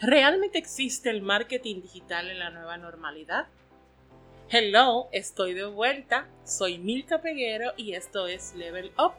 [0.00, 3.48] ¿Realmente existe el marketing digital en la nueva normalidad?
[4.48, 6.28] Hello, estoy de vuelta.
[6.44, 9.14] Soy Milka Peguero y esto es Level Up,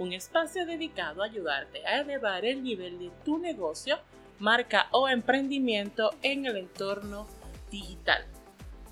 [0.00, 4.00] un espacio dedicado a ayudarte a elevar el nivel de tu negocio,
[4.40, 7.28] marca o emprendimiento en el entorno
[7.70, 8.26] digital.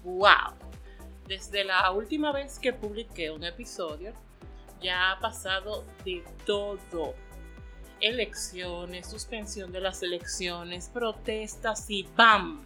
[0.05, 0.55] ¡Wow!
[1.27, 4.13] Desde la última vez que publiqué un episodio,
[4.81, 7.17] ya ha pasado de todo
[8.05, 12.63] elecciones, suspensión de las elecciones, protestas y ¡bam!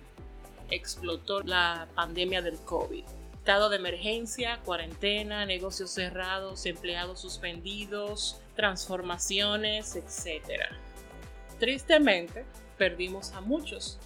[0.68, 3.04] explotó la pandemia del COVID.
[3.34, 10.64] Estado de emergencia, cuarentena, negocios cerrados, empleados suspendidos, transformaciones, etc.
[11.60, 12.44] Tristemente,
[12.76, 13.96] perdimos a muchos.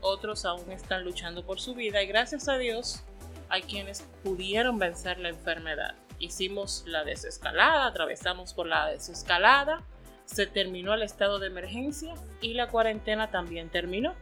[0.00, 3.02] Otros aún están luchando por su vida y gracias a Dios
[3.48, 5.96] hay quienes pudieron vencer la enfermedad.
[6.20, 9.82] Hicimos la desescalada, atravesamos por la desescalada
[10.28, 14.14] se terminó el estado de emergencia y la cuarentena también terminó.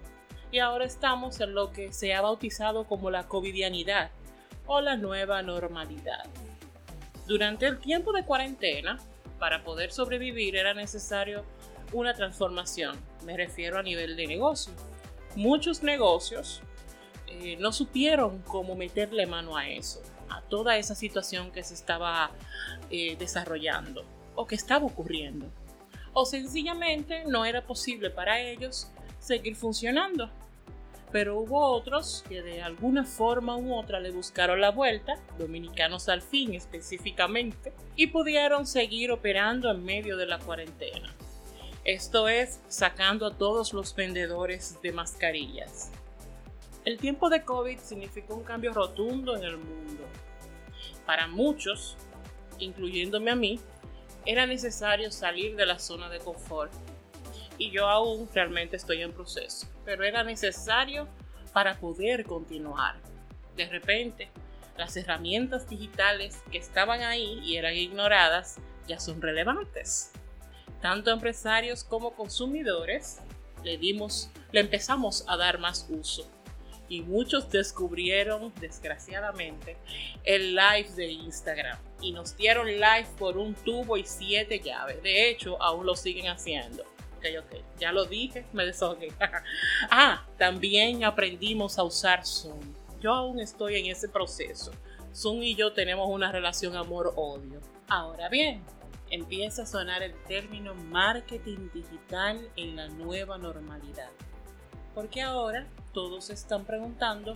[0.52, 4.10] Y ahora estamos en lo que se ha bautizado como la covidianidad
[4.66, 6.24] o la nueva normalidad.
[7.26, 8.98] Durante el tiempo de cuarentena,
[9.40, 11.44] para poder sobrevivir era necesario
[11.92, 14.72] una transformación, me refiero a nivel de negocio.
[15.34, 16.62] Muchos negocios
[17.26, 22.30] eh, no supieron cómo meterle mano a eso, a toda esa situación que se estaba
[22.90, 24.04] eh, desarrollando
[24.36, 25.50] o que estaba ocurriendo
[26.18, 30.30] o sencillamente no era posible para ellos seguir funcionando.
[31.12, 36.22] Pero hubo otros que de alguna forma u otra le buscaron la vuelta, dominicanos al
[36.22, 41.14] fin específicamente, y pudieron seguir operando en medio de la cuarentena.
[41.84, 45.92] Esto es, sacando a todos los vendedores de mascarillas.
[46.86, 50.02] El tiempo de COVID significó un cambio rotundo en el mundo.
[51.04, 51.94] Para muchos,
[52.58, 53.60] incluyéndome a mí,
[54.26, 56.72] era necesario salir de la zona de confort.
[57.58, 61.08] Y yo aún realmente estoy en proceso, pero era necesario
[61.52, 62.96] para poder continuar.
[63.56, 64.28] De repente,
[64.76, 68.56] las herramientas digitales que estaban ahí y eran ignoradas
[68.86, 70.12] ya son relevantes.
[70.82, 73.20] Tanto empresarios como consumidores
[73.64, 76.35] le dimos, le empezamos a dar más uso
[76.88, 79.76] y muchos descubrieron, desgraciadamente,
[80.24, 85.02] el live de Instagram y nos dieron live por un tubo y siete llaves.
[85.02, 86.82] De hecho, aún lo siguen haciendo.
[87.16, 89.12] Ok, ok, ya lo dije, me desahogué.
[89.90, 92.60] ah, también aprendimos a usar Zoom.
[93.00, 94.72] Yo aún estoy en ese proceso.
[95.14, 97.60] Zoom y yo tenemos una relación amor-odio.
[97.88, 98.62] Ahora bien,
[99.10, 104.10] empieza a sonar el término marketing digital en la nueva normalidad.
[104.94, 107.32] Porque ahora todos están preguntando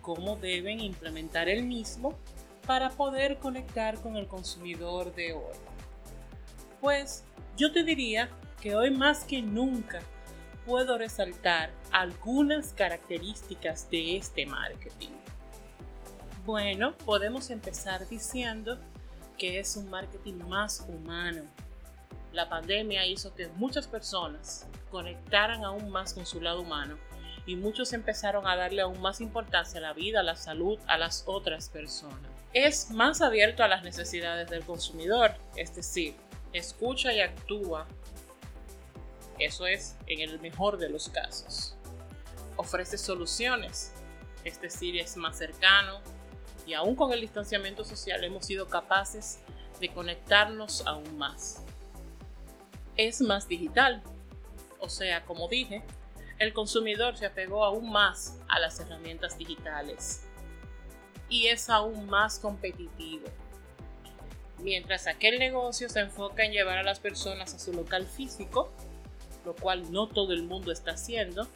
[0.00, 2.18] cómo deben implementar el mismo
[2.66, 5.56] para poder conectar con el consumidor de hoy.
[6.80, 7.24] Pues
[7.58, 8.30] yo te diría
[8.62, 10.00] que hoy más que nunca
[10.64, 15.10] puedo resaltar algunas características de este marketing.
[16.46, 18.78] Bueno, podemos empezar diciendo
[19.36, 21.42] que es un marketing más humano.
[22.32, 26.96] La pandemia hizo que muchas personas conectaran aún más con su lado humano
[27.48, 30.98] y muchos empezaron a darle aún más importancia a la vida, a la salud, a
[30.98, 32.20] las otras personas.
[32.52, 36.14] Es más abierto a las necesidades del consumidor, es decir,
[36.52, 37.86] escucha y actúa.
[39.38, 41.74] Eso es en el mejor de los casos.
[42.56, 43.94] Ofrece soluciones,
[44.44, 46.02] es decir, es más cercano
[46.66, 49.38] y aún con el distanciamiento social hemos sido capaces
[49.80, 51.64] de conectarnos aún más.
[52.98, 54.02] Es más digital,
[54.80, 55.82] o sea, como dije,
[56.38, 60.24] el consumidor se apegó aún más a las herramientas digitales
[61.28, 63.26] y es aún más competitivo.
[64.58, 68.72] Mientras aquel negocio se enfoca en llevar a las personas a su local físico,
[69.44, 71.46] lo cual no todo el mundo está haciendo,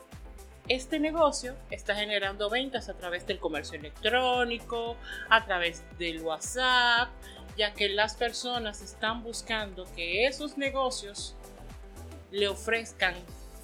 [0.68, 4.96] este negocio está generando ventas a través del comercio electrónico,
[5.28, 7.08] a través del WhatsApp,
[7.56, 11.34] ya que las personas están buscando que esos negocios
[12.30, 13.14] le ofrezcan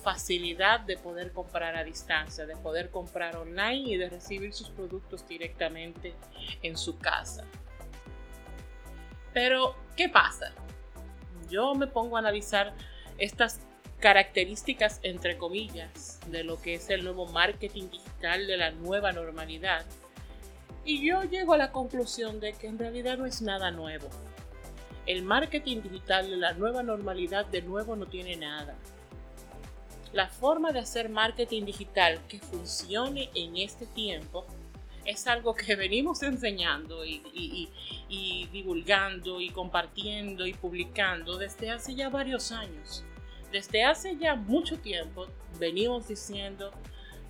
[0.02, 5.26] facilidad de poder comprar a distancia, de poder comprar online y de recibir sus productos
[5.26, 6.14] directamente
[6.62, 7.44] en su casa.
[9.32, 10.52] Pero, ¿qué pasa?
[11.50, 12.74] Yo me pongo a analizar
[13.18, 13.60] estas
[14.00, 19.84] características, entre comillas, de lo que es el nuevo marketing digital de la nueva normalidad.
[20.84, 24.08] Y yo llego a la conclusión de que en realidad no es nada nuevo.
[25.06, 28.76] El marketing digital de la nueva normalidad de nuevo no tiene nada
[30.12, 34.46] la forma de hacer marketing digital que funcione en este tiempo
[35.04, 37.68] es algo que venimos enseñando y,
[38.52, 43.04] divulgando y compartiendo y publicando desde hace ya varios años.
[43.50, 45.26] Desde hace ya mucho tiempo
[45.58, 46.70] venimos diciendo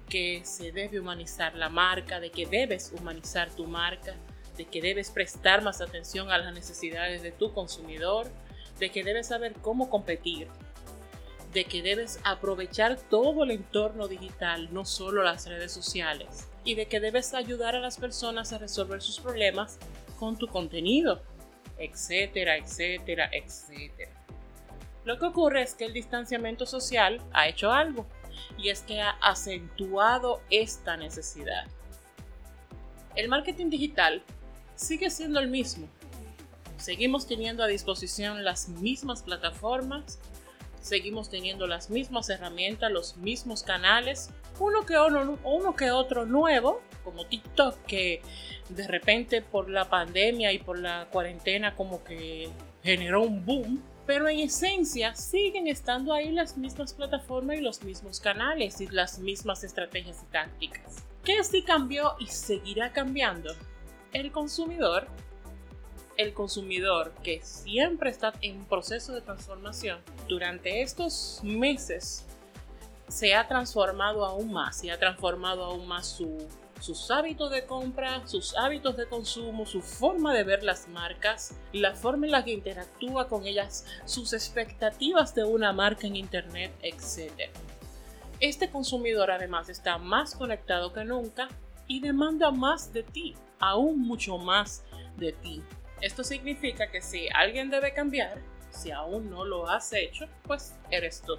[0.09, 4.17] que se debe humanizar la marca, de que debes humanizar tu marca,
[4.57, 8.29] de que debes prestar más atención a las necesidades de tu consumidor,
[8.81, 10.49] de que debes saber cómo competir,
[11.53, 16.87] de que debes aprovechar todo el entorno digital, no solo las redes sociales, y de
[16.87, 19.79] que debes ayudar a las personas a resolver sus problemas
[20.19, 21.23] con tu contenido,
[21.79, 24.13] etcétera, etcétera, etcétera.
[25.05, 28.07] Lo que ocurre es que el distanciamiento social ha hecho algo,
[28.59, 31.67] y es que ha acentuado esta necesidad.
[33.15, 34.23] El marketing digital
[34.75, 35.89] sigue siendo el mismo.
[36.77, 40.19] Seguimos teniendo a disposición las mismas plataformas,
[40.81, 44.85] seguimos teniendo las mismas herramientas, los mismos canales, uno
[45.77, 48.23] que, otro nuevo, como TikTok, que
[48.69, 52.51] de repente por la pandemia y por la cuarentena como que
[52.83, 58.21] generó un boom, pero en esencia siguen estando ahí las mismas plataformas y los mismos
[58.21, 61.05] canales y las mismas estrategias y tácticas.
[61.25, 63.55] ¿Qué sí cambió y seguirá cambiando?
[64.13, 65.07] El consumidor
[66.19, 72.27] el consumidor que siempre está en proceso de transformación, durante estos meses
[73.07, 76.37] se ha transformado aún más, se ha transformado aún más su,
[76.81, 81.95] sus hábitos de compra, sus hábitos de consumo, su forma de ver las marcas, la
[81.95, 87.51] forma en la que interactúa con ellas, sus expectativas de una marca en Internet, etc.
[88.41, 91.49] Este consumidor además está más conectado que nunca
[91.87, 94.85] y demanda más de ti, aún mucho más
[95.17, 95.63] de ti.
[96.01, 98.39] Esto significa que si alguien debe cambiar,
[98.71, 101.37] si aún no lo has hecho, pues eres tú.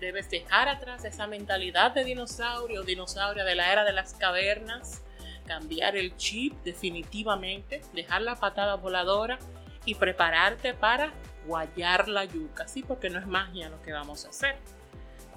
[0.00, 5.02] Debes dejar atrás esa mentalidad de dinosaurio, dinosaurio de la era de las cavernas,
[5.46, 9.38] cambiar el chip definitivamente, dejar la patada voladora
[9.84, 11.12] y prepararte para
[11.46, 14.56] guayar la yuca, sí, porque no es magia lo que vamos a hacer.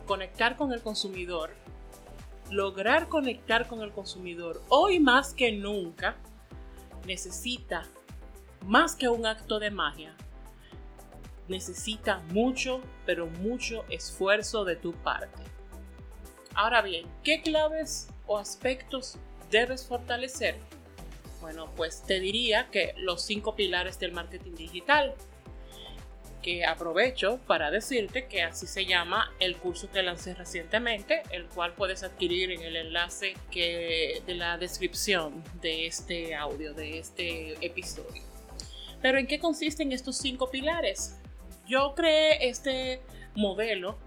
[0.07, 1.51] Conectar con el consumidor,
[2.49, 6.15] lograr conectar con el consumidor hoy más que nunca
[7.05, 7.83] necesita
[8.65, 10.15] más que un acto de magia,
[11.47, 15.43] necesita mucho, pero mucho esfuerzo de tu parte.
[16.53, 19.17] Ahora bien, ¿qué claves o aspectos
[19.51, 20.55] debes fortalecer?
[21.41, 25.13] Bueno, pues te diría que los cinco pilares del marketing digital,
[26.41, 31.73] que aprovecho para decirte que así se llama el curso que lancé recientemente, el cual
[31.73, 38.34] puedes adquirir en el enlace que, de la descripción de este audio, de este episodio.
[39.01, 41.19] Pero ¿en qué consisten estos cinco pilares?
[41.67, 43.01] Yo creé este
[43.35, 43.97] modelo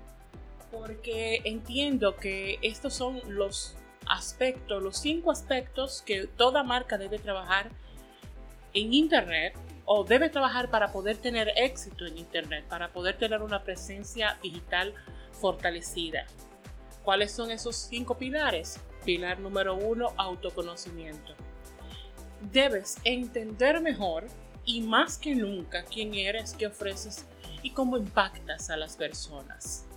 [0.71, 3.77] porque entiendo que estos son los
[4.07, 7.71] aspectos, los cinco aspectos que toda marca debe trabajar
[8.75, 9.55] en Internet
[9.85, 14.95] o debe trabajar para poder tener éxito en Internet, para poder tener una presencia digital
[15.33, 16.27] fortalecida.
[17.03, 18.81] ¿Cuáles son esos cinco pilares?
[19.05, 21.35] Pilar número uno, autoconocimiento.
[22.53, 24.27] Debes entender mejor
[24.69, 27.27] y más que nunca quién eres, qué ofreces
[27.63, 29.89] y cómo impactas a las personas.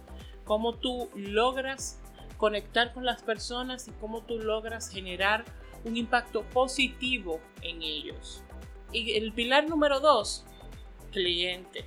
[0.46, 2.00] Cómo tú logras
[2.38, 5.44] conectar con las personas y cómo tú logras generar
[5.84, 8.44] un impacto positivo en ellos.
[8.94, 10.46] Y el pilar número dos,
[11.12, 11.84] cliente.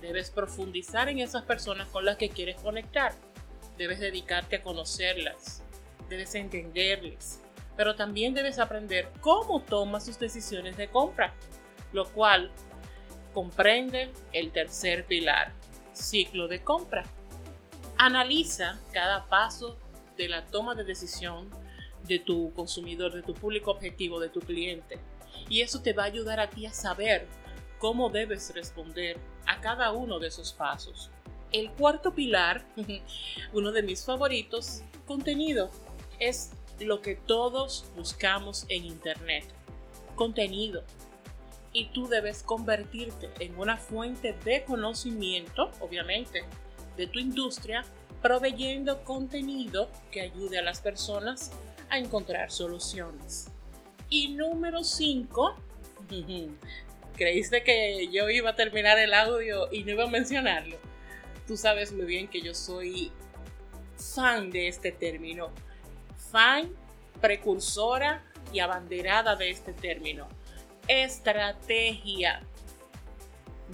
[0.00, 3.12] Debes profundizar en esas personas con las que quieres conectar.
[3.76, 5.62] Debes dedicarte a conocerlas.
[6.08, 7.42] Debes entenderles.
[7.76, 11.34] Pero también debes aprender cómo toma sus decisiones de compra
[11.92, 12.50] lo cual
[13.32, 15.52] comprende el tercer pilar,
[15.92, 17.04] ciclo de compra.
[17.96, 19.76] Analiza cada paso
[20.16, 21.50] de la toma de decisión
[22.06, 24.98] de tu consumidor, de tu público objetivo, de tu cliente.
[25.48, 27.26] Y eso te va a ayudar a ti a saber
[27.78, 31.10] cómo debes responder a cada uno de esos pasos.
[31.52, 32.66] El cuarto pilar,
[33.52, 35.70] uno de mis favoritos, contenido,
[36.18, 39.44] es lo que todos buscamos en Internet.
[40.14, 40.82] Contenido,
[41.78, 46.42] y tú debes convertirte en una fuente de conocimiento, obviamente,
[46.96, 47.84] de tu industria,
[48.20, 51.52] proveyendo contenido que ayude a las personas
[51.88, 53.52] a encontrar soluciones.
[54.10, 55.54] Y número 5,
[57.16, 60.78] creíste que yo iba a terminar el audio y no iba a mencionarlo.
[61.46, 63.12] Tú sabes muy bien que yo soy
[63.96, 65.52] fan de este término,
[66.32, 66.74] fan,
[67.20, 70.26] precursora y abanderada de este término
[70.88, 72.40] estrategia.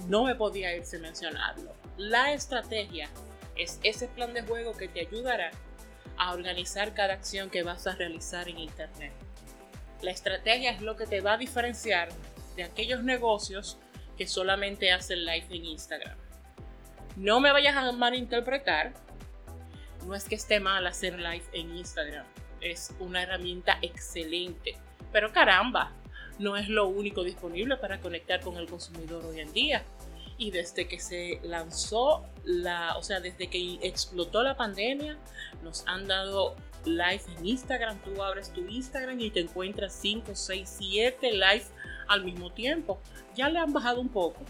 [0.07, 1.73] No me podía irse mencionarlo.
[1.97, 3.09] La estrategia
[3.55, 5.51] es ese plan de juego que te ayudará
[6.17, 9.13] a organizar cada acción que vas a realizar en Internet.
[10.01, 12.09] La estrategia es lo que te va a diferenciar
[12.55, 13.77] de aquellos negocios
[14.17, 16.17] que solamente hacen live en Instagram.
[17.15, 18.93] No me vayas a malinterpretar.
[20.05, 22.25] No es que esté mal hacer live en Instagram.
[22.61, 24.77] Es una herramienta excelente.
[25.11, 25.93] Pero caramba,
[26.39, 29.83] no es lo único disponible para conectar con el consumidor hoy en día.
[30.37, 35.17] Y desde que se lanzó la, o sea, desde que explotó la pandemia,
[35.63, 37.97] nos han dado live en Instagram.
[37.99, 41.65] Tú abres tu Instagram y te encuentras 5, 6, 7 live
[42.07, 42.99] al mismo tiempo.
[43.35, 44.41] Ya le han bajado un poco,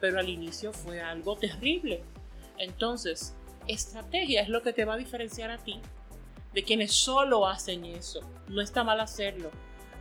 [0.00, 2.02] pero al inicio fue algo terrible.
[2.58, 3.34] Entonces,
[3.68, 5.80] estrategia es lo que te va a diferenciar a ti
[6.52, 8.20] de quienes solo hacen eso.
[8.48, 9.50] No está mal hacerlo,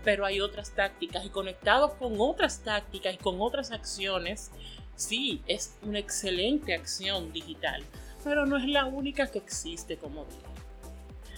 [0.04, 4.52] pero hay otras tácticas y conectados con otras tácticas y con otras acciones,
[4.96, 7.84] sí, es una excelente acción digital,
[8.24, 10.42] pero no es la única que existe como dije.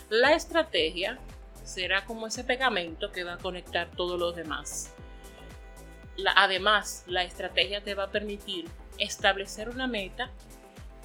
[0.10, 1.20] La estrategia
[1.64, 4.92] será como ese pegamento que va a conectar todos los demás.
[6.36, 10.30] además, la estrategia te va a permitir establecer una meta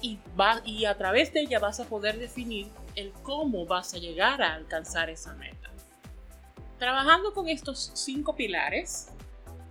[0.01, 3.97] y, va, y a través de ella vas a poder definir el cómo vas a
[3.97, 5.69] llegar a alcanzar esa meta.
[6.79, 9.07] Trabajando con estos cinco pilares,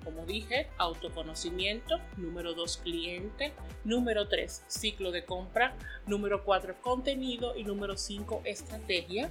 [0.02, 3.52] como dije, autoconocimiento, número dos, cliente,
[3.84, 5.74] número tres, ciclo de compra,
[6.06, 9.30] número cuatro, contenido y número cinco, estrategia,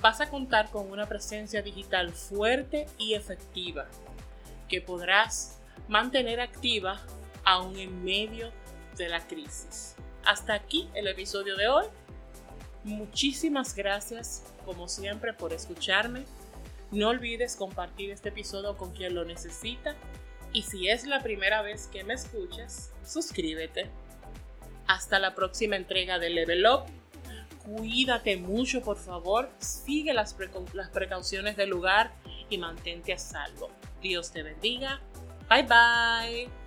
[0.00, 3.88] vas a contar con una presencia digital fuerte y efectiva
[4.68, 7.00] que podrás mantener activa
[7.44, 8.52] aún en medio
[8.96, 9.96] de la crisis.
[10.24, 11.86] Hasta aquí el episodio de hoy.
[12.84, 16.24] Muchísimas gracias como siempre por escucharme
[16.92, 19.96] no olvides compartir este episodio con quien lo necesita
[20.52, 23.90] y si es la primera vez que me escuchas, suscríbete.
[24.86, 26.84] Hasta la próxima entrega de Level Up.
[27.64, 29.50] Cuídate mucho, por favor.
[29.58, 30.36] Sigue las,
[30.74, 32.12] las precauciones del lugar
[32.50, 33.70] y mantente a salvo.
[34.02, 35.00] Dios te bendiga.
[35.48, 36.61] Bye bye.